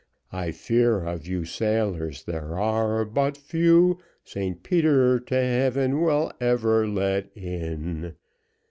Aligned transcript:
I 0.31 0.49
fear 0.49 1.03
of 1.03 1.27
you 1.27 1.45
sailors 1.45 2.23
there 2.23 2.57
are 2.57 3.05
but 3.05 3.37
few, 3.37 3.99
St 4.23 4.63
Peter, 4.63 5.19
to 5.19 5.35
heaven, 5.35 6.01
will 6.01 6.31
ever 6.39 6.87
let 6.87 7.29
in. 7.37 8.15